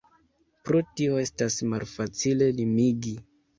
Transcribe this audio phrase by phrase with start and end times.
[0.69, 3.17] Pro tio estas malfacile limigi.